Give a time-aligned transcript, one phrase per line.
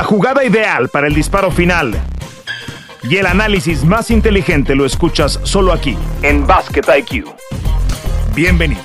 [0.00, 1.92] La jugada ideal para el disparo final
[3.02, 7.26] y el análisis más inteligente lo escuchas solo aquí, en Basket IQ.
[8.34, 8.82] Bienvenidos.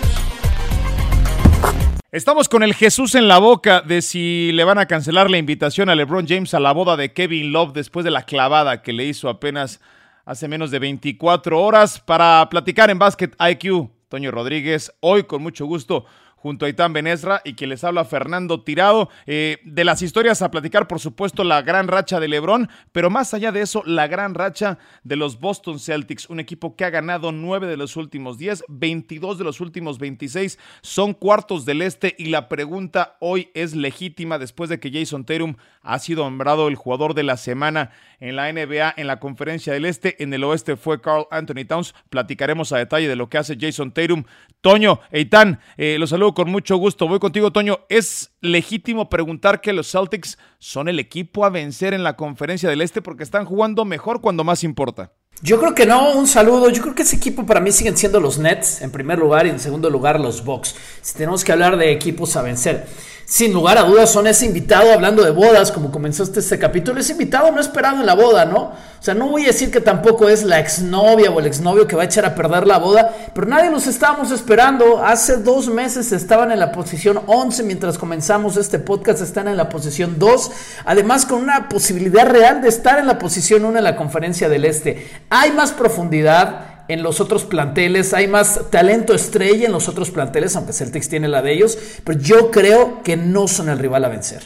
[2.12, 5.88] Estamos con el Jesús en la boca de si le van a cancelar la invitación
[5.88, 9.06] a LeBron James a la boda de Kevin Love después de la clavada que le
[9.06, 9.80] hizo apenas
[10.26, 13.90] hace menos de 24 horas para platicar en Basket IQ.
[14.10, 16.08] Toño Rodríguez, hoy con mucho gusto
[16.46, 19.10] junto a Itán Benesra y que les habla Fernando Tirado.
[19.26, 23.34] Eh, de las historias a platicar, por supuesto, la gran racha de Lebron, pero más
[23.34, 27.32] allá de eso, la gran racha de los Boston Celtics, un equipo que ha ganado
[27.32, 32.26] nueve de los últimos 10, 22 de los últimos 26, son cuartos del este y
[32.26, 37.16] la pregunta hoy es legítima después de que Jason Tatum ha sido nombrado el jugador
[37.16, 41.02] de la semana en la NBA, en la conferencia del este, en el oeste fue
[41.02, 41.94] Carl Anthony Towns.
[42.10, 44.24] Platicaremos a detalle de lo que hace Jason Tatum.
[44.62, 47.08] Toño, Eitan, eh, los saludo con mucho gusto.
[47.08, 47.80] Voy contigo, Toño.
[47.90, 52.82] ¿Es legítimo preguntar que los Celtics son el equipo a vencer en la conferencia del
[52.82, 55.12] Este porque están jugando mejor cuando más importa?
[55.42, 56.70] Yo creo que no, un saludo.
[56.70, 59.50] Yo creo que ese equipo para mí siguen siendo los Nets en primer lugar y
[59.50, 60.76] en segundo lugar los Bucks.
[61.02, 62.88] Si tenemos que hablar de equipos a vencer
[63.26, 67.14] sin lugar a dudas son ese invitado hablando de bodas, como comenzaste este capítulo, ese
[67.14, 68.74] invitado no esperado en la boda, ¿no?
[69.00, 71.96] O sea, no voy a decir que tampoco es la exnovia o el exnovio que
[71.96, 75.04] va a echar a perder la boda, pero nadie los estábamos esperando.
[75.04, 79.70] Hace dos meses estaban en la posición 11 mientras comenzamos este podcast, están en la
[79.70, 80.52] posición 2,
[80.86, 84.66] además con una posibilidad real de estar en la posición 1 en la conferencia del
[84.66, 85.08] Este.
[85.30, 90.56] Hay más profundidad en los otros planteles, hay más talento estrella en los otros planteles,
[90.56, 94.10] aunque Celtics tiene la de ellos, pero yo creo que no son el rival a
[94.10, 94.44] vencer.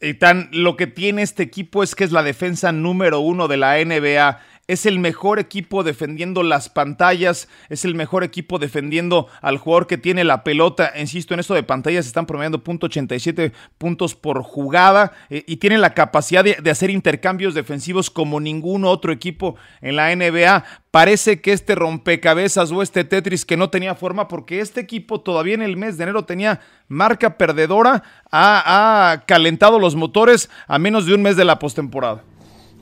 [0.00, 3.56] Y tan, lo que tiene este equipo es que es la defensa número uno de
[3.56, 9.58] la NBA es el mejor equipo defendiendo las pantallas, es el mejor equipo defendiendo al
[9.58, 10.92] jugador que tiene la pelota.
[10.98, 15.94] Insisto, en esto de pantallas están promediando .87 puntos por jugada eh, y tienen la
[15.94, 20.64] capacidad de, hacer intercambios defensivos como ningún otro equipo en la NBA.
[20.90, 25.54] Parece que este rompecabezas o este Tetris que no tenía forma porque este equipo todavía
[25.54, 31.14] en el mes de enero tenía marca perdedora, ha calentado los motores a menos de
[31.14, 32.22] un mes de la postemporada.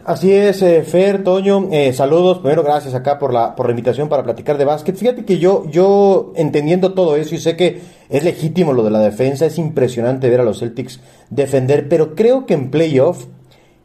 [0.05, 2.39] Así es, eh, Fer, Toño, eh, saludos.
[2.39, 4.97] Primero, gracias acá por la, por la invitación para platicar de básquet.
[4.97, 8.99] Fíjate que yo, yo entendiendo todo eso y sé que es legítimo lo de la
[8.99, 10.99] defensa, es impresionante ver a los Celtics
[11.31, 13.27] defender, pero creo que en playoff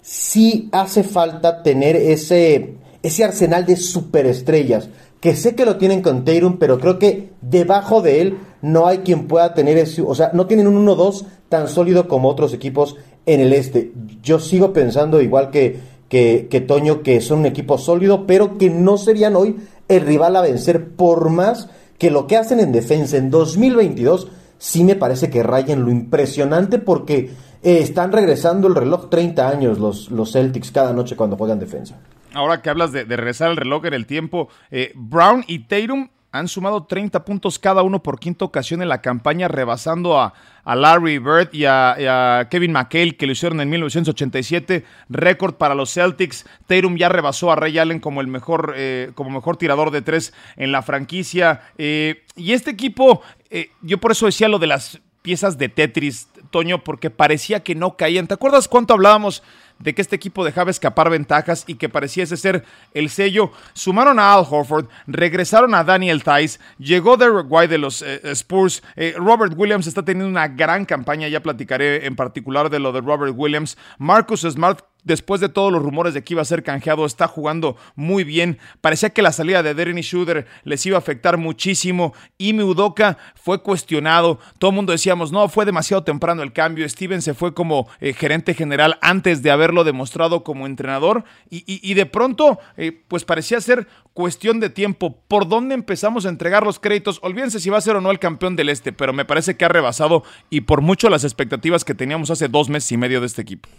[0.02, 4.90] sí hace falta tener ese, ese arsenal de superestrellas,
[5.22, 9.00] que sé que lo tienen con Tatum, pero creo que debajo de él no hay
[9.00, 12.96] quien pueda tener ese, o sea, no tienen un 1-2 tan sólido como otros equipos
[13.28, 13.92] en el este.
[14.24, 18.98] Yo sigo pensando igual que que, Toño, que son un equipo sólido, pero que no
[18.98, 19.58] serían hoy
[19.88, 24.84] el rival a vencer, por más que lo que hacen en defensa en 2022 sí
[24.84, 27.32] me parece que rayan lo impresionante porque
[27.64, 32.00] eh, están regresando el reloj 30 años los, los Celtics cada noche cuando juegan defensa.
[32.34, 36.10] Ahora que hablas de, regresar el reloj en el tiempo, eh, Brown y Tatum
[36.40, 40.34] han sumado 30 puntos cada uno por quinta ocasión en la campaña, rebasando a,
[40.66, 46.46] Larry Bird y a, Kevin McHale, que lo hicieron en 1987, récord para los Celtics.
[46.66, 50.34] Tatum ya rebasó a Ray Allen como el mejor, eh, como mejor tirador de tres
[50.58, 51.62] en la franquicia.
[51.78, 56.30] Eh, y este equipo, eh, yo por eso decía lo de las piezas de Tetris,
[56.52, 58.28] Toño, porque parecía que no caían.
[58.28, 59.44] ¿Te acuerdas cuánto hablábamos?
[59.80, 63.52] De que este equipo dejaba escapar ventajas y que pareciese ser el sello.
[63.74, 68.84] Sumaron a Al Horford, regresaron a Daniel Tice, llegó Derek White de los eh, Spurs.
[68.96, 73.02] Eh, Robert Williams está teniendo una gran campaña, ya platicaré en particular de lo de
[73.02, 73.78] Robert Williams.
[73.98, 77.78] Marcus Smart después de todos los rumores de que iba a ser canjeado, está jugando
[77.96, 78.60] muy bien.
[78.82, 82.14] Parecía que la salida de Derny Schroeder les iba a afectar muchísimo.
[82.38, 84.40] Y Udoka fue cuestionado.
[84.60, 86.88] Todo el mundo decíamos, no, fue demasiado temprano el cambio.
[86.88, 91.24] Steven se fue como eh, gerente general antes de haberlo demostrado como entrenador.
[91.50, 95.18] Y, de pronto, eh, pues parecía ser cuestión de tiempo.
[95.28, 97.20] ¿Por dónde empezamos a entregar los créditos?
[97.24, 99.64] Olvídense si va a ser o no el campeón del Este, pero me parece que
[99.64, 103.28] ha rebasado y por mucho las expectativas que teníamos hace dos meses y medio de
[103.28, 103.70] este equipo.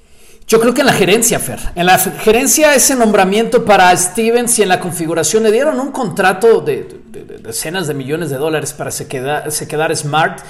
[0.49, 1.61] Yo creo que en la gerencia, Fer.
[1.75, 6.63] En la gerencia, ese nombramiento para Stevens y en la configuración le dieron un contrato
[6.63, 6.89] de,
[7.43, 10.41] decenas de millones de dólares para se, queda, se quedar Smart.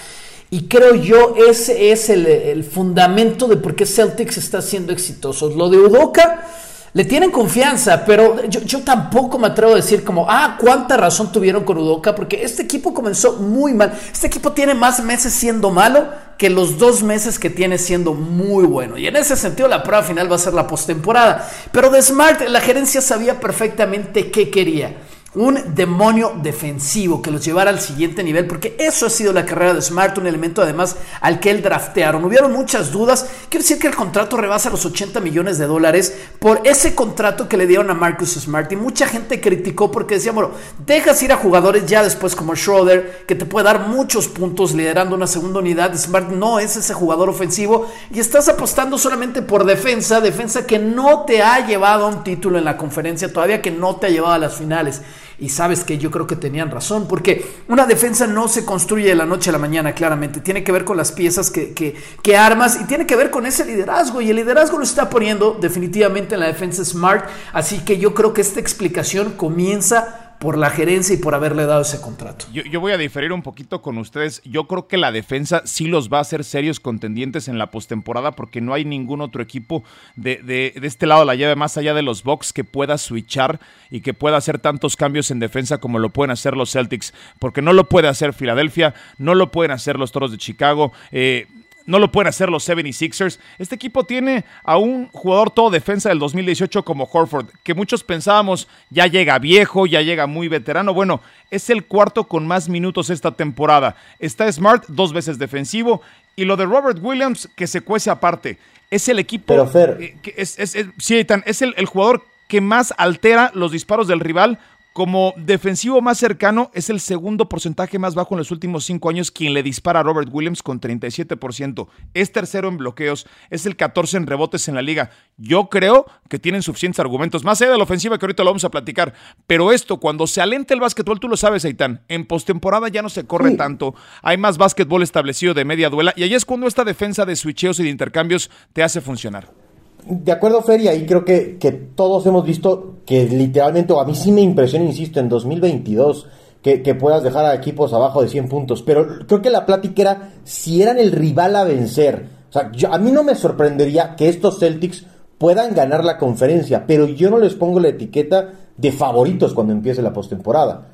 [0.51, 5.51] Y creo yo ese es el, fundamento de por qué Celtics está siendo exitoso.
[5.51, 6.47] Lo de Udoca
[6.93, 11.65] le tienen confianza, pero yo, tampoco me atrevo a decir como, ah, cuánta razón tuvieron
[11.65, 13.99] con Udoca, porque este equipo comenzó muy mal.
[14.13, 18.65] Este equipo tiene más meses siendo malo que los dos meses que tiene siendo muy
[18.65, 18.97] bueno.
[18.97, 21.51] Y en ese sentido la prueba final va a ser la postemporada.
[21.73, 24.97] Pero de Smart la gerencia sabía perfectamente qué quería.
[25.39, 29.73] Un demonio defensivo que los llevara al siguiente nivel, porque eso ha sido la carrera
[29.73, 32.25] de Smart, un elemento además al que él draftearon.
[32.25, 33.25] Hubieron muchas dudas.
[33.49, 37.57] Quiero decir que el contrato rebasa los 80 millones de dólares por ese contrato que
[37.57, 38.73] le dieron a Marcus Smart.
[38.73, 40.51] Y mucha gente criticó porque decía, bueno,
[40.85, 45.15] dejas ir a jugadores ya después como Schroeder, que te puede dar muchos puntos liderando
[45.15, 45.97] una segunda unidad.
[45.97, 51.25] Smart no es ese jugador ofensivo y estás apostando solamente por defensa, defensa que no
[51.25, 54.35] te ha llevado a un título en la conferencia, todavía que no te ha llevado
[54.35, 55.01] a las finales.
[55.41, 59.15] Y sabes que yo creo que tenían razón, porque una defensa no se construye de
[59.15, 60.41] la noche a la mañana, claramente.
[60.41, 63.65] Tiene que ver con las piezas que, que, armas y tiene que ver con ese
[63.65, 64.21] liderazgo.
[64.21, 67.29] Y el liderazgo lo está poniendo definitivamente en la defensa Smart.
[67.53, 71.83] Así que yo creo que esta explicación comienza por la gerencia y por haberle dado
[71.83, 72.47] ese contrato.
[72.53, 74.41] Yo, voy a diferir un poquito con ustedes.
[74.45, 78.33] Yo creo que la defensa sí los va a hacer serios contendientes en la postemporada
[78.33, 79.83] porque no hay ningún otro equipo
[80.17, 83.59] de, de, este lado de la llave, más allá de los Bucks, que pueda switchar
[83.91, 87.63] y que pueda hacer tantos cambios en defensa como lo pueden hacer los Celtics, porque
[87.63, 90.93] no lo puede hacer Filadelfia, no lo pueden hacer los Toros de Chicago.
[91.11, 91.47] Eh,
[91.89, 93.39] no lo pueden hacer los 76ers.
[93.59, 98.69] Este equipo tiene a un jugador todo defensa del 2018 como Horford, que muchos pensábamos
[98.91, 100.93] ya llega viejo, ya llega muy veterano.
[100.93, 103.97] Bueno, es el cuarto con más minutos esta temporada.
[104.19, 106.03] Está Smart, dos veces defensivo.
[106.37, 108.59] Y lo de Robert Williams, que se cuece aparte.
[108.91, 109.47] Es el equipo.
[109.47, 109.97] Pero Fer.
[109.99, 114.59] Eh, es, es, es el, el jugador que más altera los disparos del rival
[114.99, 119.31] como defensivo más cercano, es el segundo porcentaje más bajo en los últimos cinco años
[119.31, 121.87] quien le dispara a Robert Williams con 37%.
[122.15, 125.11] Es tercero en bloqueos, es el 14 en rebotes en la liga.
[125.37, 128.65] Yo creo que tienen suficientes argumentos, más allá de la ofensiva que ahorita lo vamos
[128.65, 129.15] a platicar.
[129.47, 133.09] Pero esto, cuando se alenta el básquetbol, tú lo sabes, Aitán, en postemporada ya no
[133.09, 136.83] se corre tanto, hay más básquetbol establecido de media duela y ahí es cuando esta
[136.83, 139.68] defensa de switcheos y de intercambios te hace funcionar
[140.07, 144.05] de acuerdo, Fer, y ahí creo que, que, todos hemos visto que literalmente, o a
[144.05, 146.27] mí sí me impresiona, insisto, en 2022,
[146.63, 148.83] que, que, puedas dejar a equipos abajo de 100 puntos.
[148.83, 152.27] Pero creo que la plática era si eran el rival a vencer.
[152.49, 155.05] O sea, a mí no me sorprendería que estos Celtics
[155.39, 160.03] puedan ganar la conferencia, pero yo no les pongo la etiqueta de favoritos cuando empiece
[160.03, 160.89] la postemporada.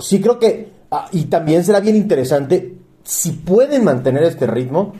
[0.00, 4.94] Sí creo que, ah, y también será bien interesante, si pueden mantener este ritmo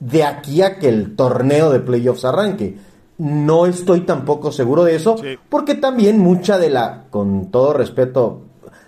[0.00, 2.76] de aquí a que el torneo de playoffs arranque
[3.18, 5.16] no estoy tampoco seguro de eso,
[5.48, 8.42] porque también mucha de la, con todo respeto,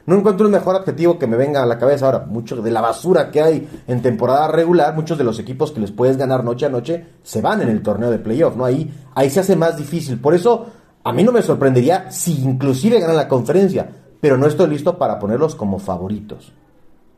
[0.07, 2.81] no encuentro el mejor adjetivo que me venga a la cabeza ahora, mucho de la
[2.81, 6.67] basura que hay en temporada regular, muchos de los equipos que les puedes ganar noche
[6.67, 8.65] a noche se van en el torneo de playoff, ¿no?
[8.65, 10.21] Ahí, ahí se hace más difícil.
[10.21, 10.67] Por eso,
[11.05, 13.91] a mí no me sorprendería si inclusive ganan la conferencia,
[14.21, 16.53] pero no estoy listo para ponerlos como favoritos.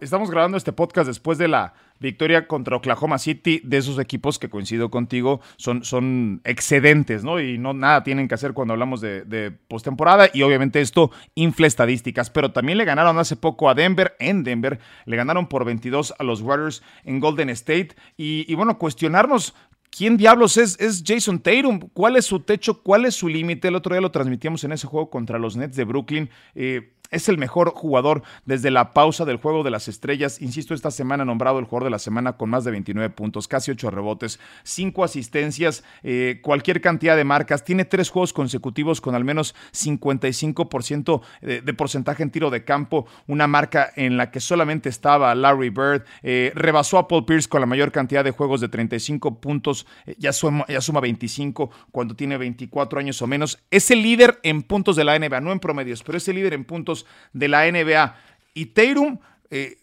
[0.02, 4.50] Estamos grabando este podcast después de la victoria contra Oklahoma City de esos equipos que
[4.50, 7.38] coincido contigo son, son excedentes, ¿no?
[7.38, 12.30] Y no nada tienen que hacer cuando hablamos de, postemporada y obviamente esto infla estadísticas,
[12.30, 16.24] pero también le ganaron hace poco a Denver en Denver, le ganaron por 22 a
[16.24, 19.54] los Warriors en Golden State y, y bueno, cuestionarnos
[19.94, 21.78] ¿Quién diablos es, es, Jason Tatum?
[21.92, 22.82] ¿Cuál es su techo?
[22.82, 23.68] ¿Cuál es su límite?
[23.68, 26.30] El otro día lo transmitíamos en ese juego contra los Nets de Brooklyn.
[26.54, 30.40] Eh, es el mejor jugador desde la pausa del juego de las estrellas.
[30.42, 33.70] Insisto, esta semana nombrado el jugador de la semana con más de 29 puntos, casi
[33.70, 37.64] 8 rebotes, 5 asistencias, eh, cualquier cantidad de marcas.
[37.64, 43.06] Tiene tres juegos consecutivos con al menos 55% de, de, porcentaje en tiro de campo,
[43.26, 46.04] una marca en la que solamente estaba Larry Bird.
[46.22, 50.14] Eh, rebasó a Paul Pierce con la mayor cantidad de juegos de 35 puntos, eh,
[50.18, 53.58] ya, suma, ya suma 25 cuando tiene 24 años o menos.
[53.70, 56.54] Es el líder en puntos de la NBA, no en promedios, pero es el líder
[56.54, 57.01] en puntos
[57.32, 58.16] de la NBA.
[58.54, 59.18] Y Tatum,
[59.50, 59.78] eh,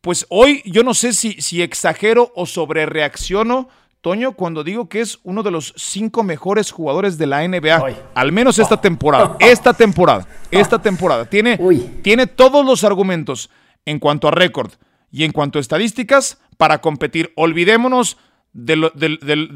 [0.00, 3.68] pues hoy yo no sé si, si exagero o sobrereacciono.
[4.00, 8.32] Toño, cuando digo que es uno de los cinco mejores jugadores de la NBA, al
[8.32, 11.58] menos esta temporada, esta temporada, esta temporada, tiene,
[12.02, 13.48] tiene todos los argumentos
[13.86, 14.72] en cuanto a récord
[15.10, 17.32] y en cuanto a estadísticas para competir.
[17.34, 18.18] Olvidémonos
[18.52, 18.76] de,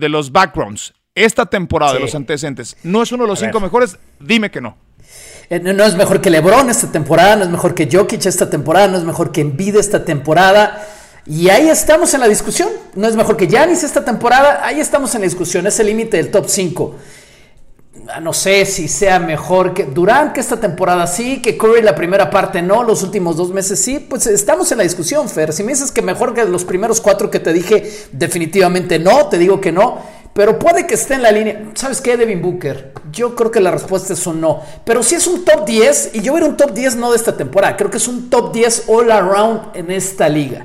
[0.08, 0.94] los backgrounds.
[1.14, 3.98] Esta temporada de los antecedentes, ¿no es uno de los cinco mejores?
[4.20, 4.78] Dime que no.
[5.50, 8.88] Eh, no es mejor que LeBron esta temporada, no es mejor que Jokic esta temporada,
[8.88, 10.86] no es mejor que Embiid esta temporada.
[11.24, 12.68] Y ahí estamos en la discusión.
[12.94, 15.66] No es mejor que Giannis esta temporada, ahí estamos en la discusión.
[15.66, 16.94] Es el límite del top 5.
[18.10, 21.94] Ah, no sé si sea mejor que Durant que esta temporada sí, que Curry la
[21.94, 25.52] primera parte no, los últimos dos meses sí, pues estamos en la discusión, Fer.
[25.52, 29.36] Si me dices que mejor que los primeros cuatro que te dije, definitivamente no, te
[29.36, 29.98] digo que no.
[30.38, 31.64] Pero puede que esté en la línea.
[31.74, 32.92] ¿Sabes qué, Devin Booker?
[33.10, 34.62] Yo creo que la respuesta es un no.
[34.84, 37.36] Pero si es un top 10, y yo era un top 10 no de esta
[37.36, 40.64] temporada, creo que es un top 10 all around en esta liga.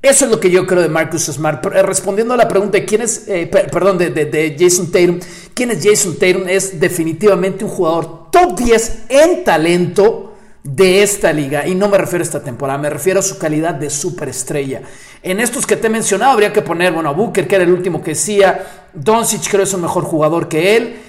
[0.00, 1.66] Eso es lo que yo creo de Marcus Smart.
[1.74, 5.18] Eh, respondiendo a la pregunta de quién es, eh, perdón, de, de, Jason Tatum,
[5.54, 10.29] quién es Jason Tatum, es definitivamente un jugador top 10 en talento
[10.62, 13.74] de esta liga, y no me refiero a esta temporada, me refiero a su calidad
[13.74, 14.82] de superestrella.
[15.22, 17.72] En estos que te he mencionado habría que poner, bueno, a Booker, que era el
[17.72, 21.02] último que decía, Doncic creo es un mejor jugador que él,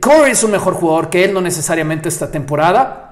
[0.00, 3.05] Corey es un mejor jugador que él, no necesariamente esta temporada,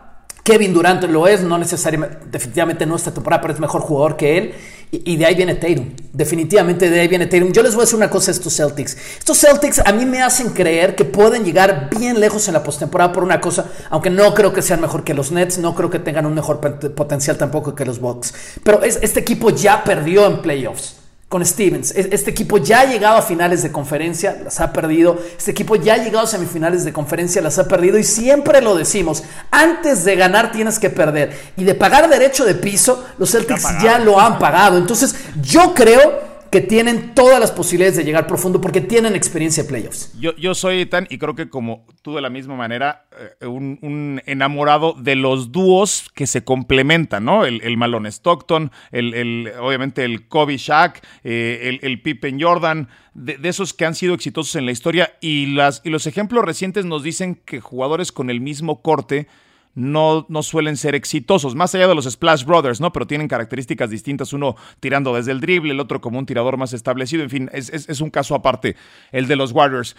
[0.45, 4.37] Kevin Durant lo es, no necesariamente, definitivamente no esta temporada, pero es mejor jugador que
[4.37, 4.55] él.
[4.91, 5.89] Y, de ahí viene Tatum.
[6.13, 7.51] Definitivamente de ahí viene Tatum.
[7.51, 8.97] Yo les voy a decir una cosa a estos Celtics.
[9.19, 13.11] Estos Celtics a mí me hacen creer que pueden llegar bien lejos en la postemporada
[13.11, 15.99] por una cosa, aunque no creo que sean mejor que los Nets, no creo que
[15.99, 18.35] tengan un mejor potencial tampoco que los Bucks.
[18.63, 21.04] Pero este equipo ya perdió en playoffs
[21.35, 21.91] con Stevens.
[21.97, 25.19] Este equipo ya ha llegado a finales de conferencia, las ha perdido.
[25.37, 27.99] Este equipo ya ha llegado a semifinales de conferencia, las ha perdido.
[27.99, 31.37] Y siempre lo decimos, antes de ganar tienes que perder.
[31.57, 34.79] Y de pagar derecho de piso, los Celtics ya lo han pagado.
[34.79, 39.69] Entonces yo creo que tienen todas las posibilidades de llegar profundo porque tienen experiencia de
[39.69, 40.17] playoffs.
[40.21, 43.07] Yo, yo soy tan, y creo que como tú de la misma manera,
[43.41, 47.45] eh, un, enamorado de los dúos que se complementan, ¿no?
[47.45, 53.49] El, Malone Stockton, el, obviamente el Kobe Shaq, eh, el, el, Pippen Jordan, de, de,
[53.49, 55.13] esos que han sido exitosos en la historia.
[55.21, 59.27] Y, las, y los ejemplos recientes nos dicen que jugadores con el mismo corte
[59.75, 62.93] no, no suelen ser exitosos, más allá de los Splash Brothers, ¿no?
[62.93, 66.73] Pero tienen características distintas, uno tirando desde el drible, el otro como un tirador más
[66.73, 68.77] establecido, en fin, es, un caso aparte
[69.13, 69.97] el de los Warriors.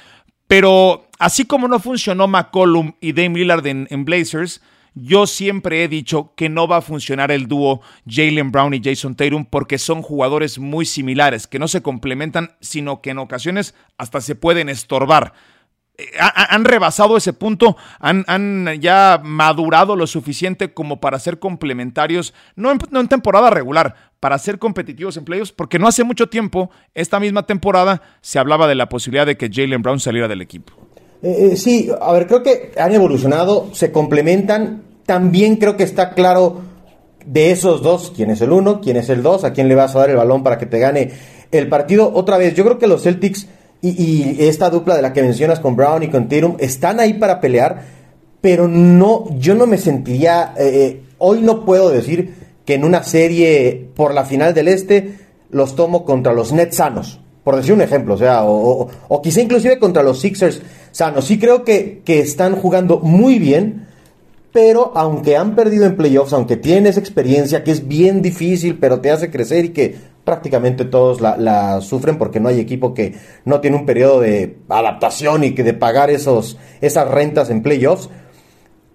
[0.48, 4.62] Pero así como no funcionó McCollum y Dame Lillard en, en Blazers,
[4.98, 9.16] yo siempre he dicho que no va a funcionar el dúo Jalen Brown y Jason
[9.16, 14.22] Tatum porque son jugadores muy similares, que no se complementan, sino que en ocasiones hasta
[14.22, 15.34] se pueden estorbar.
[15.98, 22.72] Eh, han rebasado ese punto, han, ya madurado lo suficiente como para ser complementarios, no
[22.72, 27.46] en, temporada regular, para ser competitivos en playoffs, porque no hace mucho tiempo, esta misma
[27.46, 30.74] temporada, se hablaba de la posibilidad de que Jalen Brown saliera del equipo.
[31.22, 36.14] Eh, eh, sí, a ver, creo que han evolucionado, se complementan, también creo que está
[36.14, 36.62] claro
[37.26, 39.96] de esos dos, quién es el uno, quién es el dos, a quién le vas
[39.96, 41.12] a dar el balón para que te gane
[41.52, 42.12] el partido.
[42.14, 43.48] Otra vez, yo creo que los Celtics
[43.82, 47.40] y, esta dupla de la que mencionas con Brown y con Tatum están ahí para
[47.40, 47.84] pelear,
[48.42, 52.34] pero no, yo no me sentiría, eh, eh, hoy no puedo decir
[52.66, 55.20] que en una serie por la final del Este
[55.52, 58.90] los tomo contra los Nets sanos, por decir un ejemplo, o sea, o,
[59.22, 61.26] quizá inclusive contra los Sixers sanos.
[61.26, 63.88] Sí creo que, que están jugando muy bien,
[64.52, 69.12] pero aunque han perdido en playoffs, aunque tienes experiencia que es bien difícil, pero te
[69.12, 73.16] hace crecer y que prácticamente todos la, sufren porque no hay equipo que
[73.46, 78.10] no tiene un periodo de adaptación y que de pagar esos, esas rentas en playoffs.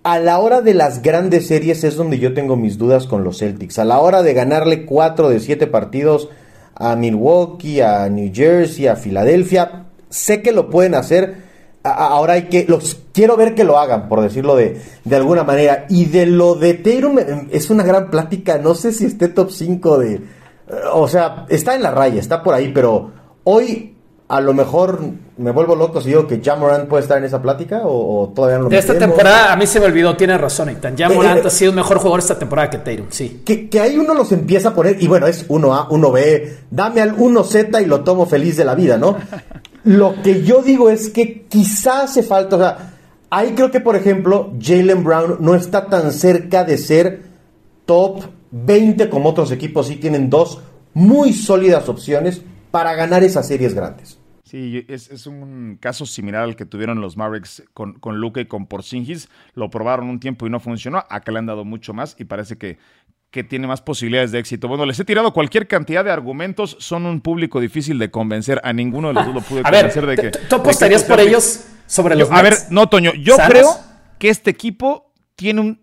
[0.02, 3.38] A la hora de las grandes series es donde yo tengo mis dudas con los
[3.38, 3.78] Celtics.
[3.78, 6.28] A la hora de ganarle 4 de 7 partidos
[6.74, 11.50] a Milwaukee, a New Jersey, a Filadelfia, sé que lo pueden hacer
[11.82, 15.86] ahora hay que, los quiero ver que lo hagan, por decirlo de, de alguna manera.
[15.88, 19.50] Y de lo de Tatum em, es una gran plática, no sé si esté top
[19.50, 20.20] 5 de,
[20.92, 23.10] o sea, está en la raya, está por ahí, pero
[23.44, 23.94] hoy
[24.30, 25.00] a lo mejor
[25.38, 28.64] me vuelvo loco si digo que Jamoran puede estar en esa plática o, todavía no
[28.64, 30.96] lo De esta temporada a mí se me olvidó, tiene razón, Ethan.
[30.96, 33.42] Jamoran eh, eh, ha sido un mejor jugador esta temporada que Tatum, sí.
[33.44, 37.16] Que, que, ahí uno los empieza a poner, y bueno, es 1A, 1B, dame al
[37.16, 39.16] 1Z y lo tomo feliz de la vida, ¿no?
[39.82, 42.92] Lo que yo digo es que quizás hace falta, o sea,
[43.30, 47.22] ahí creo que, por ejemplo, Jalen Brown no está tan cerca de ser
[47.86, 50.60] top 20 como otros equipos, sí tienen dos
[50.94, 54.18] muy sólidas opciones para ganar esas series grandes.
[54.44, 58.66] Sí, es, un caso similar al que tuvieron los Mavericks con, con Luca y con
[58.66, 59.28] Porzingis.
[59.54, 61.04] Lo probaron un tiempo y no funcionó.
[61.08, 62.76] Acá le han dado mucho más y parece que,
[63.30, 64.66] que tiene más posibilidades de éxito.
[64.66, 68.72] Bueno, les he tirado cualquier cantidad de argumentos, son un público difícil de convencer, a
[68.72, 70.30] ninguno de los dos lo pude convencer de que...
[70.30, 73.68] ¿Tú apostarías por ellos sobre los A ver, no, Toño, yo creo
[74.18, 75.79] que este equipo tiene un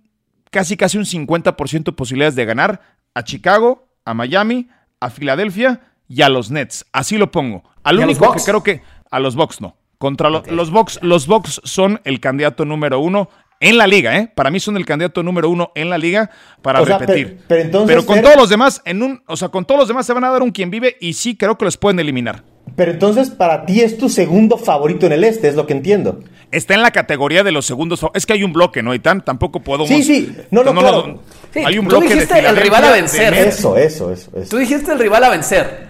[0.52, 2.82] casi casi un 50% de posibilidades de ganar
[3.14, 6.86] a Chicago, a Miami, a Filadelfia y a los Nets.
[6.92, 7.64] Así lo pongo.
[7.84, 9.78] Al único que creo que a los Bucks no.
[9.98, 14.32] Contra los Bucks, los Bucks son el candidato número uno en la liga, ¿eh?
[14.34, 16.30] Para mí son el candidato número uno en la liga
[16.62, 17.40] para repetir.
[17.48, 20.24] pero, con todos los demás, en un, o sea, con todos los demás se van
[20.24, 22.44] a dar un quien vive y sí creo que los pueden eliminar.
[22.76, 26.20] Pero entonces para ti es tu segundo favorito en el este, es lo que entiendo.
[26.52, 28.06] Está en la categoría de los segundos.
[28.14, 28.94] Es que hay un bloque, ¿no?
[28.94, 29.86] Y tan tampoco puedo.
[29.86, 31.22] Sí, sí, no, no, no,
[31.54, 32.08] hay un bloque.
[32.08, 33.34] Tú dijiste el rival a vencer.
[33.34, 35.88] Eso, eso, eso, Tú dijiste el rival a vencer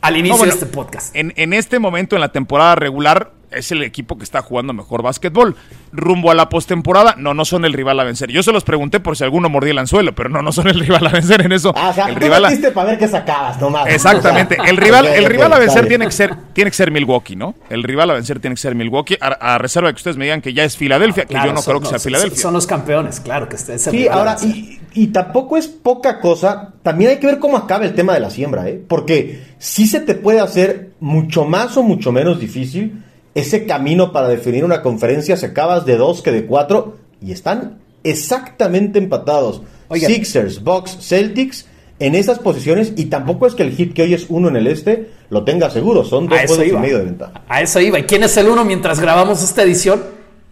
[0.00, 1.14] al inicio de este podcast.
[1.14, 5.02] En, en este momento, en la temporada regular, es el equipo que está jugando mejor
[5.02, 5.56] básquetbol.
[5.92, 8.30] Rumbo a la postemporada, no, no son el rival a vencer.
[8.30, 10.80] Yo se los pregunté por si alguno mordía el anzuelo, pero no, no son el
[10.80, 11.72] rival a vencer en eso.
[11.76, 12.50] Ah, o sea, el tú rival a...
[12.72, 13.86] para ver qué sacabas, nomás.
[13.88, 14.56] Exactamente.
[14.58, 17.36] O sea, el rival, el rival a vencer tiene que ser, tiene que ser Milwaukee,
[17.36, 17.54] ¿no?
[17.70, 20.24] El rival a vencer tiene que ser Milwaukee, a, a reserva de que ustedes me
[20.24, 22.38] digan que ya es Filadelfia, que Claro, yo no son- creo que sea son- Filadelfia.
[22.42, 26.20] Son los campeones, claro que es el Sí, rival ahora, y, y tampoco es poca
[26.20, 28.80] cosa, también hay que ver cómo acaba el tema de la siembra, ¿eh?
[28.88, 33.02] Porque sí se te puede hacer mucho más o mucho menos difícil
[33.34, 37.78] ese camino para definir una conferencia, se acabas de dos que de cuatro, y están
[38.04, 39.62] exactamente empatados.
[39.94, 41.66] Sixers, Bucks, Celtics,
[41.98, 44.66] en esas posiciones, y tampoco es que el hit que hoy es uno en el
[44.66, 46.80] este lo tenga seguro, son dos A eso juegos y iba.
[46.80, 47.42] medio de ventaja.
[47.48, 47.98] A eso iba.
[47.98, 50.02] ¿Y quién es el uno mientras grabamos esta edición?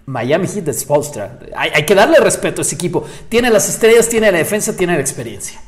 [0.06, 1.38] Miami Heat de Spolstra.
[1.56, 3.04] Hay, hay que darle respeto a ese equipo.
[3.28, 5.60] Tiene las estrellas, tiene la defensa, tiene la experiencia.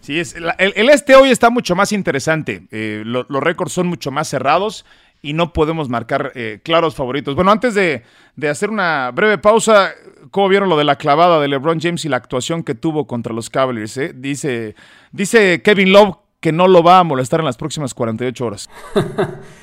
[0.00, 2.66] Sí, es, el, el este hoy está mucho más interesante.
[2.70, 4.84] Eh, lo- los récords son mucho más cerrados
[5.22, 7.34] y no podemos marcar eh, claros favoritos.
[7.34, 8.02] Bueno, antes de,
[8.36, 9.92] de hacer una breve pausa,
[10.30, 13.32] ¿cómo vieron lo de la clavada de LeBron James y la actuación que tuvo contra
[13.34, 13.96] los Cavaliers?
[13.96, 14.12] eh?
[14.14, 14.74] Dice,
[15.12, 18.70] dice Kevin Love que no lo va a molestar en las próximas 48 horas.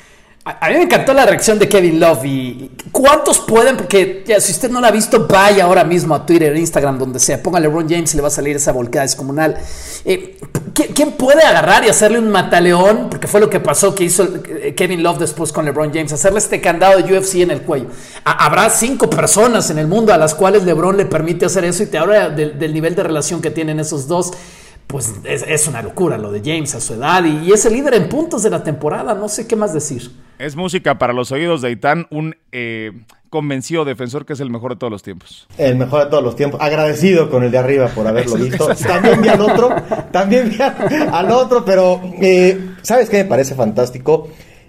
[0.48, 4.52] A, mí me encantó la reacción de Kevin Love y cuántos pueden, porque ya, si
[4.52, 7.90] usted no la ha visto, vaya ahora mismo a Twitter, Instagram, donde sea, ponga LeBron
[7.90, 9.58] James y le va a salir esa volcada descomunal.
[10.06, 10.38] Eh,
[10.72, 13.08] ¿qui- ¿Quién puede agarrar y hacerle un mataleón?
[13.10, 16.38] Porque fue lo que pasó que hizo eh, Kevin Love después con LeBron James, hacerle
[16.38, 17.88] este candado de UFC en el cuello.
[18.24, 21.82] Ha- habrá cinco personas en el mundo a las cuales LeBron le permite hacer eso
[21.82, 24.32] y te habla del, nivel de relación que tienen esos dos.
[24.86, 27.74] Pues es, es una locura lo de James a su edad y, y es el
[27.74, 30.12] líder en puntos de la temporada, no sé qué más decir.
[30.38, 32.92] Es música para los oídos de Itán, un eh,
[33.30, 35.48] convencido defensor que es el mejor de todos los tiempos.
[35.58, 36.60] El mejor de todos los tiempos.
[36.62, 38.68] Agradecido con el de arriba por haberlo visto.
[38.76, 39.70] También vi al otro,
[40.12, 44.28] también vi al al otro, pero eh, ¿sabes qué me parece fantástico?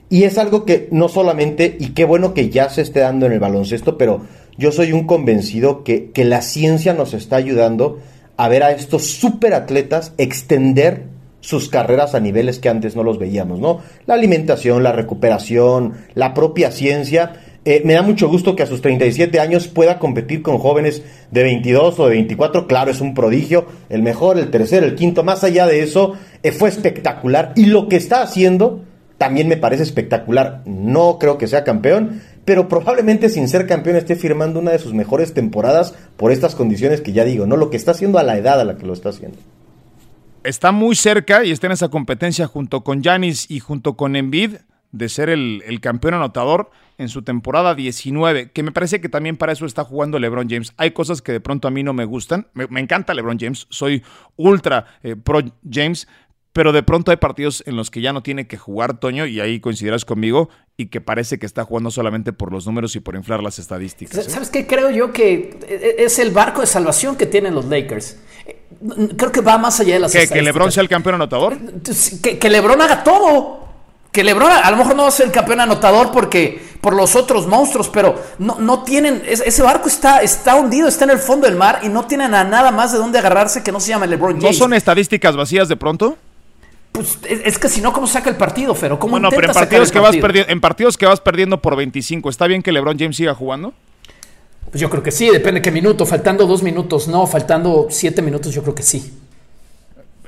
[0.09, 3.33] Y es algo que no solamente, y qué bueno que ya se esté dando en
[3.33, 4.23] el baloncesto, pero
[4.57, 7.99] yo soy un convencido que, que la ciencia nos está ayudando
[8.37, 11.16] a ver a estos superatletas extender
[11.47, 13.79] sus carreras a niveles que antes no los veíamos, ¿no?
[14.07, 17.35] La alimentación, la recuperación, la propia ciencia.
[17.65, 21.45] Eh, me da mucho gusto que a sus 37 años pueda competir con jóvenes de
[21.45, 22.67] 22 o de 24.
[22.67, 23.67] Claro, es un prodigio.
[23.89, 25.23] El mejor, el tercero, el quinto.
[25.23, 27.53] Más allá de eso, eh, fue espectacular.
[27.55, 28.81] Y lo que está haciendo
[29.17, 30.63] también me parece espectacular.
[30.65, 34.95] No creo que sea campeón, pero probablemente sin ser campeón esté firmando una de sus
[34.95, 37.57] mejores temporadas por estas condiciones que ya digo, ¿no?
[37.57, 39.39] Lo que está haciendo a la edad a la que lo está haciendo.
[40.47, 44.57] Está muy cerca y está en esa competencia junto con Yanis y junto con Embiid
[44.93, 49.37] de ser el, el campeón anotador en su temporada 19, que me parece que también
[49.37, 50.73] para eso está jugando LeBron James.
[50.77, 52.47] Hay cosas que de pronto a mí no me gustan.
[52.55, 54.03] Me, me encanta LeBron James, soy
[54.37, 56.09] ultra eh, pro James,
[56.57, 59.41] pero de pronto hay partidos en los que ya no tiene que jugar Toño y
[59.41, 63.15] ahí coincidirás conmigo y que parece que está jugando solamente por los números y por
[63.15, 64.27] inflar las estadísticas.
[64.27, 64.31] ¿eh?
[64.31, 64.67] ¿Sabes qué?
[64.67, 68.17] Creo yo que e, es el barco de salvación que tienen los Lakers.
[69.17, 70.43] Creo que va más allá de las ¿Que, que.
[70.43, 71.57] LeBron sea el campeón anotador?
[72.23, 73.65] que, que LeBron haga todo.
[74.13, 77.15] Que LeBron a lo mejor no va a ser el campeón anotador porque por los
[77.17, 81.19] otros monstruos, pero no, no tienen es- ese barco está está hundido, está en el
[81.19, 83.89] fondo del mar y no tienen a nada más de dónde agarrarse que no se
[83.91, 84.57] llama LeBron ¿No James.
[84.57, 86.17] son estadísticas vacías de pronto?
[86.93, 89.89] Pues, es, que si no cómo saca el partido, pero cómo Bueno, pero en partidos,
[89.89, 90.23] el que vas partido?
[90.27, 93.75] perdiendo, en partidos que vas perdiendo por 25, ¿está bien que LeBron James siga jugando?
[94.77, 98.21] Pues yo creo que sí, depende de qué minuto, faltando dos minutos, no, faltando siete
[98.21, 99.11] minutos, yo creo que sí.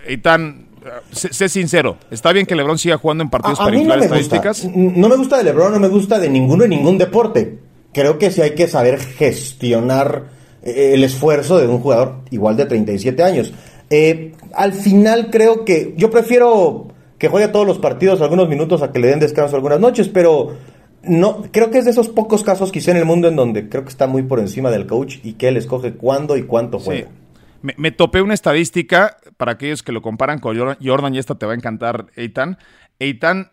[0.06, 0.68] Eitan,
[1.12, 3.84] sé, sé sincero, ¿está bien que LeBron siga jugando en partidos A, a para mí
[3.84, 4.36] no inflar me gusta.
[4.36, 4.74] estadísticas?
[4.74, 7.58] No me gusta de LeBron, no me gusta de ninguno en ningún deporte.
[7.92, 10.30] Creo que sí hay que saber gestionar
[10.62, 13.52] eh, el esfuerzo de un jugador igual de 37 años.
[13.90, 18.92] Eh, al final creo que yo prefiero que juegue todos los partidos algunos minutos a
[18.92, 20.56] que le den descanso algunas noches, pero
[21.08, 23.82] no creo que es de esos pocos casos quizá en el mundo en donde creo
[23.84, 26.84] que está muy por encima del coach y que él escoge cuándo y cuánto Sí.
[26.86, 27.08] juega.
[27.62, 31.44] Me, me topé una estadística para aquellos que lo comparan con Jordan, y esta te
[31.46, 32.56] va a encantar, Eitan.
[33.00, 33.50] Eitan,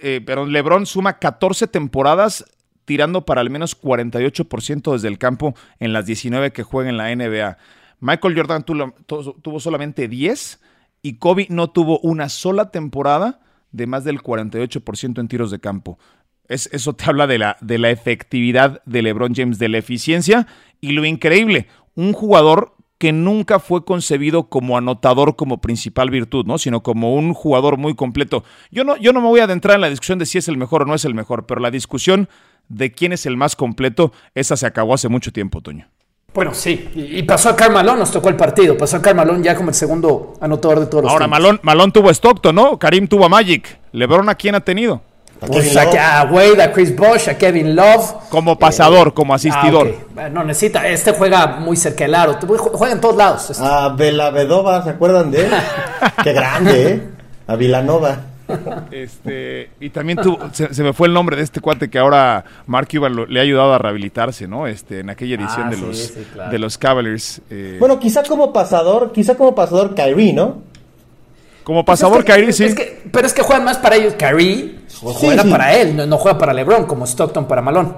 [0.00, 2.44] eh, pero LeBron suma 14 temporadas
[2.84, 7.10] tirando para al menos 48% desde el campo en las 19 que juega en la
[7.14, 7.56] NBA.
[8.00, 10.60] Michael Jordan tuvo, tu- tuvo solamente 10
[11.02, 13.40] y Kobe no tuvo una sola temporada
[13.72, 15.98] de más del 48% en tiros de campo.
[16.50, 20.46] Es, eso te habla de la, de la efectividad de LeBron James, de la eficiencia
[20.80, 26.58] y lo increíble, un jugador que nunca fue concebido como anotador como principal virtud, ¿no?
[26.58, 28.44] Sino como un jugador muy completo.
[28.70, 30.58] Yo no, yo no me voy a adentrar en la discusión de si es el
[30.58, 32.28] mejor o no es el mejor, pero la discusión
[32.68, 35.88] de quién es el más completo, esa se acabó hace mucho tiempo, Toño.
[36.34, 39.70] Bueno, sí, y, pasó a Carmalón, nos tocó el partido, pasó a Carmalón ya como
[39.70, 41.26] el segundo anotador de todos los Ahora.
[41.26, 42.78] Malón, Malón tuvo a Stockton, ¿no?
[42.78, 43.80] Karim tuvo a Magic.
[43.92, 45.02] LeBron, ¿a quién ha tenido?
[45.46, 48.28] Pues a, Wade, a Chris Bosh, a Kevin Love.
[48.28, 49.94] Como pasador, eh, como asistidor.
[50.16, 52.38] Ah, no necesita, este juega muy cerca del aro,
[52.72, 53.50] juega en todos lados.
[53.50, 53.64] Este.
[53.64, 55.52] A Vedova, ¿se acuerdan de él?
[56.22, 57.02] Qué grande, ¿eh?
[57.46, 58.20] A Vilanova.
[58.90, 60.18] Este, y también
[60.52, 63.72] se, me fue el nombre de este cuate que ahora Mark Cuban le ha ayudado
[63.72, 64.66] a rehabilitarse, ¿no?
[64.66, 66.12] Este, en aquella edición ah, de, los,
[66.50, 67.40] de los Cavaliers.
[67.48, 67.76] Eh.
[67.78, 70.62] Bueno, quizá como pasador, quizá como pasador Kyrie, ¿no?
[71.62, 72.74] Como pasador pues Kyrie, sí.
[73.12, 74.14] pero es que juegan más para ellos.
[74.14, 77.92] Kyrie juega para él, no, juega para LeBron, como Stockton para Malone.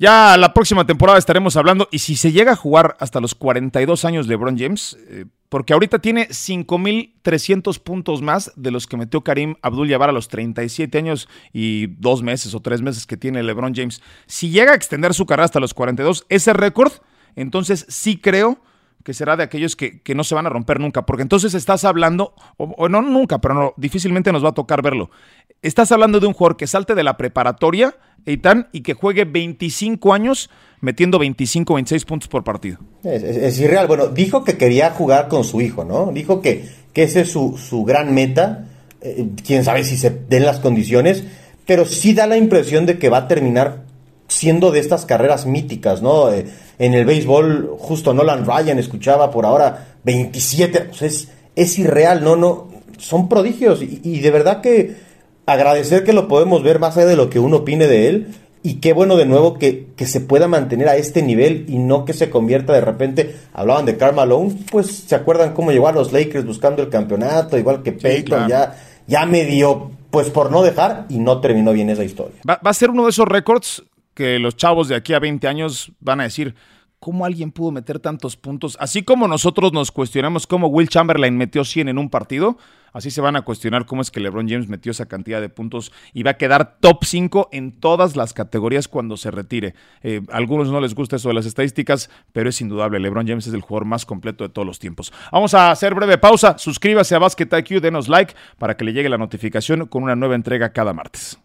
[0.00, 4.04] Ya la próxima temporada estaremos hablando, y si se llega a jugar hasta los 42
[4.04, 9.56] años LeBron James, eh, porque ahorita tiene 5.300 puntos más de los que metió Karim
[9.60, 14.00] Abdul-Jabbar a los 37 años y dos meses o tres meses que tiene LeBron James.
[14.26, 16.92] Si llega a extender su carrera hasta los 42, ese récord,
[17.34, 18.60] entonces sí creo
[19.04, 22.34] que será de aquellos que, no se van a romper nunca, porque entonces estás hablando,
[22.56, 25.10] o, no nunca, pero no, difícilmente nos va a tocar verlo.
[25.60, 30.12] Estás hablando de un jugador que salte de la preparatoria, Eitan, y que juegue 25
[30.12, 32.78] años metiendo 25, 26 puntos por partido.
[33.02, 33.86] Es, irreal.
[33.88, 36.12] Bueno, dijo que quería jugar con su hijo, ¿no?
[36.12, 38.66] Dijo que, que ese es su, su gran meta.
[39.00, 41.24] Eh, quién sabe si se den las condiciones,
[41.66, 43.84] pero sí da la impresión de que va a terminar
[44.28, 46.30] siendo de estas carreras míticas, ¿no?
[46.32, 46.46] Eh,
[46.78, 52.36] en el béisbol, justo Nolan Ryan escuchaba por ahora 27, pues es, es irreal, ¿no?
[52.36, 52.68] no
[52.98, 55.07] Son prodigios y, de verdad que
[55.48, 58.74] agradecer que lo podemos ver más allá de lo que uno opine de él y
[58.80, 62.12] qué bueno de nuevo que, que, se pueda mantener a este nivel y no que
[62.12, 66.12] se convierta de repente, hablaban de Karl Malone, pues se acuerdan cómo llegó a los
[66.12, 71.06] Lakers buscando el campeonato, igual que Peyton, ya, ya me dio, pues por no dejar
[71.08, 72.36] y no terminó bien esa historia.
[72.48, 73.82] Va, va a ser uno de esos récords
[74.12, 76.54] que los chavos de aquí a 20 años van a decir,
[76.98, 78.76] ¿cómo alguien pudo meter tantos puntos?
[78.80, 82.58] Así como nosotros nos cuestionamos cómo Will Chamberlain metió 100 en un partido,
[82.92, 85.92] así se van a cuestionar cómo es que LeBron James metió esa cantidad de puntos
[86.12, 89.74] y va a quedar top 5 en todas las categorías cuando se retire.
[90.02, 93.46] Eh, a algunos no les gusta eso de las estadísticas, pero es indudable, LeBron James
[93.46, 95.12] es el jugador más completo de todos los tiempos.
[95.32, 99.08] Vamos a hacer breve pausa, suscríbase a Basket IQ, denos like para que le llegue
[99.08, 101.38] la notificación con una nueva entrega cada martes.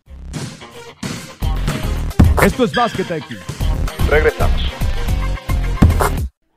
[2.43, 3.53] Esto es Basket IQ.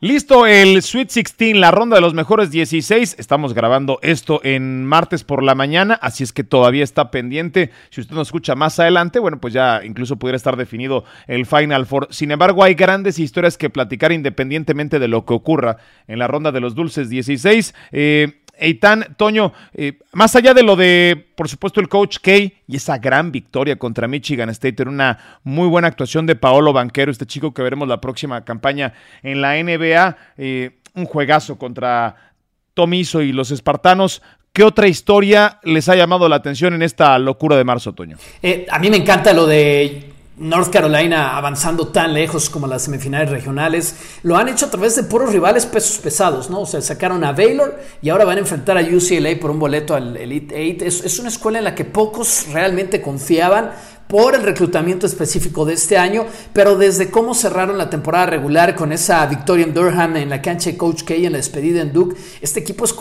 [0.07, 3.17] Listo el Sweet 16, la ronda de los mejores 16.
[3.19, 7.73] Estamos grabando esto en martes por la mañana, así es que todavía está pendiente.
[7.91, 11.87] Si usted nos escucha más adelante, bueno, pues ya incluso pudiera estar definido el Final
[11.87, 12.07] Four.
[12.11, 16.53] Sin embargo, hay grandes historias que platicar independientemente de lo que ocurra en la ronda
[16.53, 17.75] de los dulces 16.
[17.91, 22.77] Eh, Eitan, Toño, eh, más allá de lo de, por supuesto, el coach Kay y
[22.77, 27.27] esa gran victoria contra Michigan State, era una muy buena actuación de Paolo Banquero, este
[27.27, 32.33] chico que veremos la próxima campaña en la NBA, eh, un juegazo contra
[32.75, 34.23] Tomiso y los espartanos.
[34.53, 38.17] ¿Qué otra historia les ha llamado la atención en esta locura de marzo, Toño?
[38.43, 40.06] Eh, a mí me encanta lo de
[40.39, 45.05] North Carolina avanzando tan lejos como las semifinales regionales, lo han hecho a través de
[45.05, 46.61] puros rivales pesos pesados, ¿no?
[46.61, 49.95] O sea, sacaron a Baylor y ahora van a enfrentar a UCLA por un boleto
[49.95, 50.85] al Elite 8.
[50.85, 53.73] Es, una escuela en la que pocos realmente confiaban
[54.09, 58.93] por el reclutamiento específico de este año, pero desde cómo cerraron la temporada regular con
[58.93, 62.15] esa victoria en Durham en la cancha de Coach K en la despedida en Duke,
[62.43, 62.95] este equipo es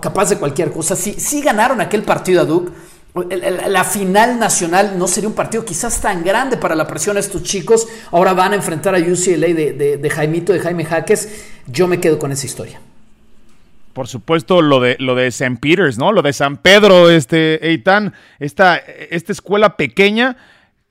[0.00, 0.96] capaz de cualquier cosa.
[0.96, 2.72] Si, si ganaron aquel partido a Duke,
[3.14, 7.42] la final nacional no sería un partido quizás tan grande para la presión a estos
[7.42, 7.86] chicos.
[8.10, 11.46] Ahora van a enfrentar a UCLA de, de, Jaimito, de Jaime Jaques.
[11.66, 12.80] Yo me quedo con esa historia.
[13.92, 15.58] Por supuesto, lo de lo de St.
[15.60, 16.12] Peters, ¿no?
[16.12, 20.38] Lo de San Pedro, este Eitan, esta, esta escuela pequeña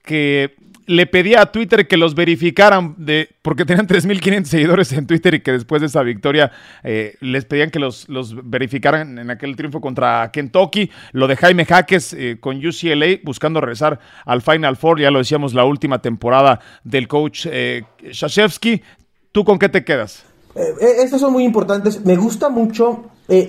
[0.04, 0.56] que
[0.92, 5.40] le pedía a Twitter que los verificaran, de, porque tenían 3.500 seguidores en Twitter y
[5.40, 6.52] que después de esa victoria
[6.84, 10.92] eh, les pedían que los, los, verificaran en aquel triunfo contra Kentucky.
[11.14, 15.54] Lo de Jaime Jaques eh, con UCLA buscando regresar al Final Four, ya lo decíamos,
[15.54, 18.82] la última temporada del coach eh, Shashevsky.
[19.32, 20.26] ¿Tú con qué te quedas?
[20.56, 22.04] Eh, estos son muy importantes.
[22.06, 23.06] Me gusta mucho,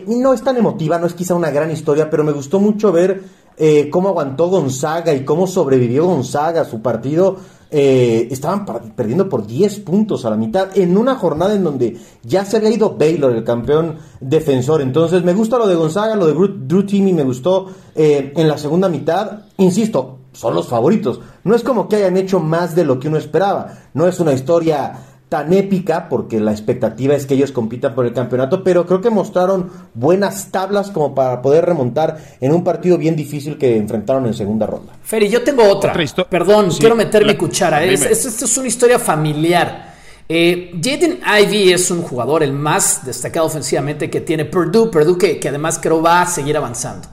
[0.07, 3.21] no es tan emotiva, no es quizá una gran historia, pero me gustó mucho ver
[3.57, 7.37] eh, cómo aguantó Gonzaga y cómo sobrevivió Gonzaga su partido.
[7.75, 12.45] Eh, estaban perdiendo por 10 puntos a la mitad en una jornada en donde ya
[12.45, 14.83] se había ido Baylor, el campeón defensor.
[14.83, 18.59] Entonces me gusta lo de Gonzaga, lo de Drew, Timmy me gustó eh, en la
[18.59, 19.45] segunda mitad.
[19.57, 21.21] Insisto, son los favoritos.
[21.45, 23.73] No es como que hayan hecho más de lo que uno esperaba.
[23.95, 28.13] No es una historia tan épica, porque la expectativa es que ellos compitan por el
[28.13, 33.17] campeonato, pero creo que mostraron buenas tablas como para poder remontar en un partido bien
[33.17, 34.93] difícil que enfrentaron en segunda ronda.
[35.03, 35.95] Feri, yo tengo otra.
[36.29, 37.83] Perdón, quiero meter mi cuchara.
[37.83, 39.95] Esta es, una historia familiar.
[40.29, 45.41] Eh, Jaden Ivey es un jugador el más destacado ofensivamente que tiene Purdue, Purdue que,
[45.41, 47.09] que además creo va a seguir avanzando.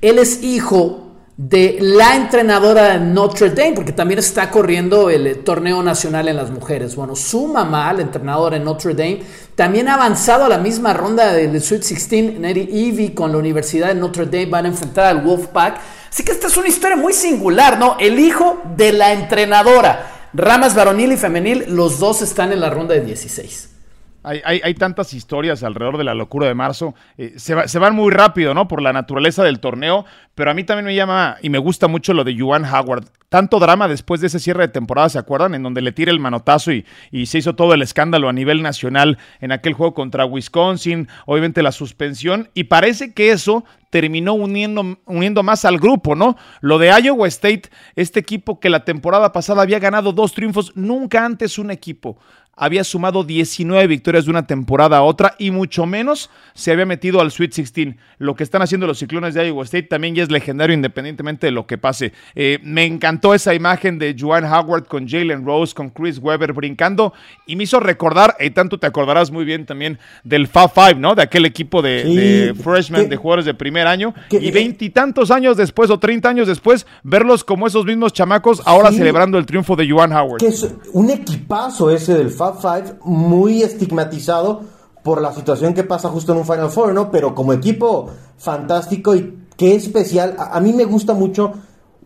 [0.00, 1.09] Él es hijo
[1.42, 6.36] de la entrenadora de Notre Dame, porque también está corriendo el eh, torneo nacional en
[6.36, 6.94] las mujeres.
[6.94, 9.22] Bueno, su mamá, la entrenadora de Notre Dame,
[9.54, 12.38] también ha avanzado a la misma ronda del Sweet 16.
[12.40, 15.80] Neri Evie con la Universidad de Notre Dame van a enfrentar al Wolfpack.
[16.10, 17.96] Así que esta es una historia muy singular, ¿no?
[17.98, 20.28] El hijo de la entrenadora.
[20.34, 23.69] Ramas varonil y femenil, los dos están en la ronda de 16.
[24.22, 26.94] Hay, tantas historias alrededor de la locura de marzo.
[27.16, 28.68] Eh, se, se, van muy rápido, ¿no?
[28.68, 30.04] Por la naturaleza del torneo.
[30.34, 33.06] Pero a mí también me llama y me gusta mucho lo de Juan Howard.
[33.30, 35.54] Tanto drama después de ese cierre de temporada, ¿se acuerdan?
[35.54, 38.60] En donde le tira el manotazo y, y se hizo todo el escándalo a nivel
[38.62, 41.08] nacional en aquel juego contra Wisconsin.
[41.24, 42.50] Obviamente la suspensión.
[42.52, 46.36] Y parece que eso terminó uniendo, uniendo más al grupo, ¿no?
[46.60, 51.24] Lo de Iowa State, este equipo que la temporada pasada había ganado dos triunfos, nunca
[51.24, 52.18] antes un equipo
[52.56, 57.20] había sumado 19 victorias de una temporada a otra y mucho menos se había metido
[57.20, 57.94] al Sweet 16.
[58.18, 61.52] Lo que están haciendo los ciclones de Iowa State también ya es legendario independientemente de
[61.52, 62.12] lo que pase.
[62.34, 67.14] Eh, me encantó esa imagen de Joan Howard con Jalen Rose, con Chris Webber brincando
[67.46, 71.14] y me hizo recordar, y tanto te acordarás muy bien también del Fab Five, ¿no?
[71.14, 75.98] De aquel equipo de, freshmen, de jugadores de primer año y veintitantos años después o
[75.98, 80.40] treinta años después, verlos como esos mismos chamacos ahora celebrando el triunfo de Joan Howard.
[80.40, 84.62] Que es un equipazo ese del Fab Five muy estigmatizado
[85.02, 87.10] por la situación que pasa justo en un Final Four, ¿no?
[87.10, 90.36] Pero como equipo fantástico y qué especial.
[90.38, 91.52] A, mí me gusta mucho.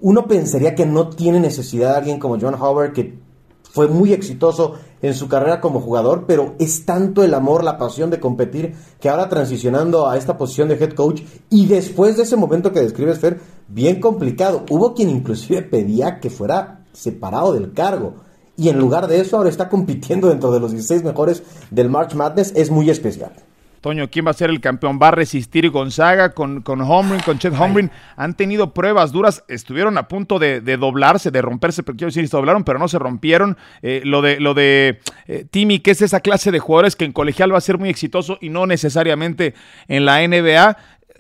[0.00, 3.18] Uno pensaría que no tiene necesidad de alguien como John Howard, que
[3.62, 8.11] fue muy exitoso en su carrera como jugador, pero es tanto el amor, la pasión
[8.11, 12.37] de competir, que ahora transicionando a esta posición de head coach y después de ese
[12.37, 14.64] momento que describes, Fer, bien complicado.
[14.70, 18.14] Hubo quien inclusive pedía que fuera separado del cargo
[18.57, 22.14] y en lugar de eso ahora está compitiendo dentro de los 16 mejores del March
[22.14, 23.33] Madness, es muy especial.
[23.85, 24.99] Toño, ¿quién va a ser el campeón?
[24.99, 27.90] ¿Va a resistir Gonzaga con, con Holmgren, con Chet Holmgren?
[28.17, 32.35] Han tenido pruebas duras, estuvieron a punto de, doblarse, de romperse, pero quiero decir, se
[32.35, 33.59] doblaron, pero no se rompieron.
[33.83, 37.12] Eh, lo de, lo de eh, Timmy, que es esa clase de jugadores que en
[37.12, 39.53] colegial va a ser muy exitoso y no necesariamente
[39.87, 40.79] en la NBA,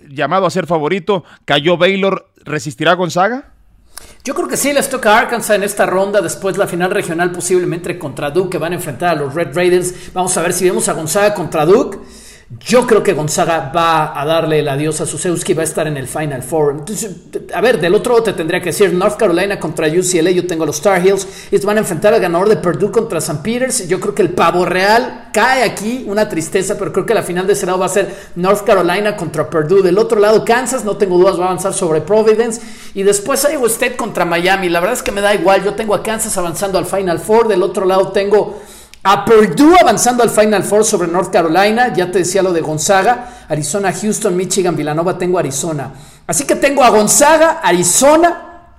[0.08, 3.53] llamado a ser favorito, cayó Baylor, ¿resistirá Gonzaga?
[4.24, 7.30] Yo creo que sí les toca a Arkansas en esta ronda, después la final regional
[7.30, 10.12] posiblemente contra Duke, que van a enfrentar a los Red Raiders.
[10.14, 11.98] Vamos a ver si vemos a Gonzaga contra Duke.
[12.60, 15.96] Yo creo que Gonzaga va a darle el adiós a Susewski, va a estar en
[15.96, 16.76] el Final Four.
[16.78, 17.10] Entonces,
[17.54, 20.80] a ver, del otro te tendría que decir North Carolina contra UCLA, yo tengo los
[20.80, 23.40] Tar Heels, y van a enfrentar al ganador de Purdue contra St.
[23.42, 23.88] Peters.
[23.88, 27.46] Yo creo que el pavo real cae aquí, una tristeza, pero creo que la final
[27.46, 29.82] de ese lado va a ser North Carolina contra Purdue.
[29.82, 32.60] Del otro lado, Kansas, no tengo dudas, va a avanzar sobre Providence.
[32.94, 34.68] Y después Iowa State contra Miami.
[34.68, 37.48] La verdad es que me da igual, yo tengo a Kansas avanzando al Final Four,
[37.48, 38.60] del otro lado tengo
[39.06, 41.92] a Purdue avanzando al Final Four sobre North Carolina.
[41.92, 43.44] Ya te decía lo de Gonzaga.
[43.48, 45.18] Arizona, Houston, Michigan, Villanova.
[45.18, 45.92] Tengo Arizona.
[46.26, 48.70] Así que tengo a Gonzaga, Arizona,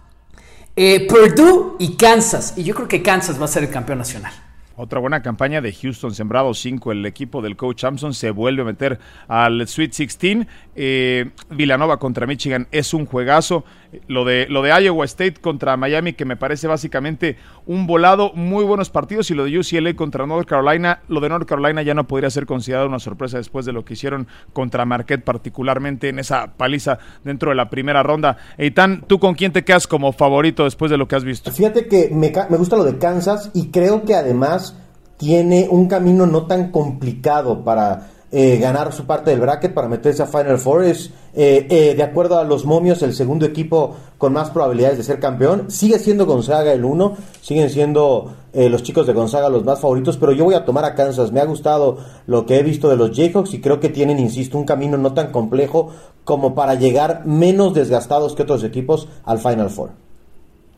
[0.75, 2.55] eh, Purdue y Kansas.
[2.57, 4.33] Y yo creo que Kansas va a ser el campeón nacional.
[4.77, 6.91] Otra buena campaña de Houston, sembrado 5.
[6.91, 10.47] El equipo del coach Samson se vuelve a meter al Sweet 16.
[10.75, 13.63] Eh, Villanova contra Michigan es un juegazo.
[14.07, 18.31] Lo de, lo de Iowa State contra Miami, que me parece básicamente un volado.
[18.33, 19.31] Muy buenos partidos.
[19.31, 21.01] Y lo de UCLA contra North Carolina.
[21.07, 23.93] Lo de North Carolina ya no podría ser considerado una sorpresa después de lo que
[23.93, 28.37] hicieron contra Marquette, particularmente en esa paliza dentro de la primera ronda.
[28.57, 31.51] Eitan, ¿tú con quién te quedas como favorito después de lo que has visto?
[31.51, 34.77] Fíjate que me, me gusta lo de Kansas y creo que además
[35.17, 40.23] tiene un camino no tan complicado para eh, ganar su parte del bracket, para meterse
[40.23, 40.83] a Final Four.
[40.83, 45.03] Es, eh, eh, de acuerdo a los momios, el segundo equipo con más probabilidades de
[45.03, 45.69] ser campeón.
[45.69, 50.31] Sigue siendo Gonzaga el uno, siguen siendo los chicos de Gonzaga los más favoritos, pero
[50.31, 51.33] yo voy a tomar a Kansas.
[51.33, 54.57] Me ha gustado lo que he visto de los Jayhawks y creo que tienen, insisto,
[54.57, 55.89] un camino no tan complejo
[56.23, 60.04] como para llegar menos desgastados que otros equipos al Final Four.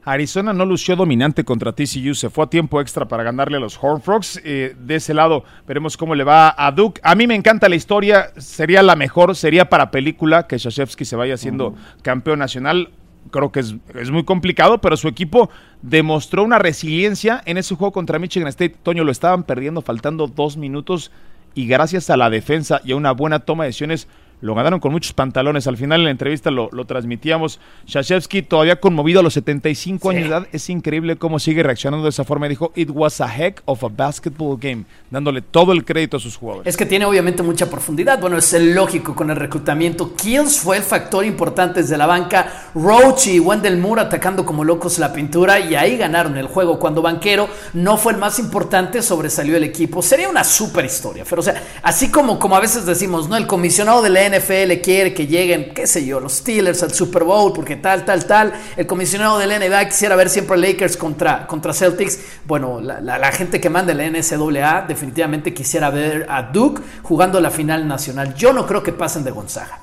[0.08, 3.78] Arizona no lució dominante contra TCU, se fue a tiempo extra para ganarle a los
[3.82, 4.40] Horn Frogs.
[4.46, 7.02] Eh, de ese lado veremos cómo le va a Duke.
[7.04, 11.18] A mí me encanta la historia, sería la mejor, sería para película que Shashevsky se
[11.18, 12.92] vaya siendo campeón nacional.
[13.32, 15.50] Creo que es, es, muy complicado, pero su equipo
[15.82, 18.78] demostró una resiliencia en ese juego contra Michigan State.
[18.82, 21.12] Toño lo estaban perdiendo faltando dos minutos
[21.54, 24.08] y gracias a la defensa y a una buena toma de decisiones
[24.40, 25.66] lo ganaron con muchos pantalones.
[25.68, 27.60] Al final en la entrevista lo, transmitíamos.
[27.88, 30.48] Shashevsky todavía conmovido a los 75 años de edad.
[30.52, 32.48] Es increíble cómo sigue reaccionando de esa forma.
[32.48, 34.86] Dijo, it was a heck of a basketball game.
[35.10, 36.68] Dándole todo el crédito a sus jugadores.
[36.68, 38.20] Es que tiene obviamente mucha profundidad.
[38.20, 40.16] Bueno, es el lógico con el reclutamiento.
[40.16, 42.70] Kills fue el factor importante desde la banca.
[42.76, 45.60] Roach y Wendell Moore atacando como locos la pintura.
[45.60, 46.78] Y ahí ganaron el juego.
[46.78, 50.04] Cuando Banquero no fue el más importante, sobresalió el equipo.
[50.04, 51.24] Sería una super historia.
[51.28, 53.36] Pero o sea, así como, como a veces decimos, ¿no?
[53.36, 57.24] El comisionado de la NFL quiere que lleguen, qué sé yo, los Steelers al Super
[57.24, 58.54] Bowl, porque tal, tal, tal.
[58.76, 62.40] El comisionado del NBA quisiera ver siempre Lakers contra, contra Celtics.
[62.46, 67.88] Bueno, la, gente que manda la NCAA definitivamente quisiera ver a Duke jugando la final
[67.88, 68.36] nacional.
[68.36, 69.82] Yo no creo que pasen de Gonzaga.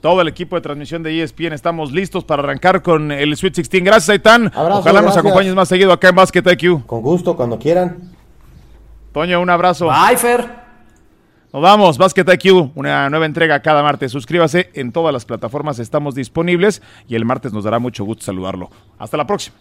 [0.00, 3.84] Todo el equipo de transmisión de ESPN estamos listos para arrancar con el Sweet 16.
[3.84, 4.50] Gracias, Aitán.
[4.54, 6.86] Ojalá nos acompañes más seguido acá en Basket IQ.
[6.86, 7.98] Con gusto, cuando quieran.
[9.12, 9.88] Toño, un abrazo.
[9.88, 10.69] Bye, Fer.
[11.52, 14.12] Nos vamos, Basket IQ, una nueva entrega cada martes.
[14.12, 18.70] Suscríbase, en todas las plataformas estamos disponibles y el martes nos dará mucho gusto saludarlo.
[18.98, 19.56] Hasta la próxima.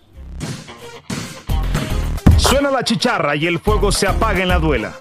[2.37, 4.93] Suena la chicharra y el fuego se apaga en la duela.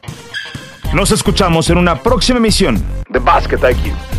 [0.94, 4.17] Nos escuchamos en una próxima emisión de Basket IQ.